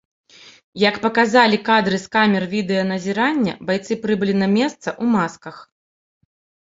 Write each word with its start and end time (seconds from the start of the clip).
Як 0.83 0.95
паказалі 1.03 1.59
кадры 1.67 1.97
з 2.05 2.09
камер 2.15 2.43
відэаназірання, 2.55 3.53
байцы 3.71 4.01
прыбылі 4.07 4.35
на 4.41 4.47
месца 4.59 4.77
ў 4.77 5.05
масках. 5.17 5.55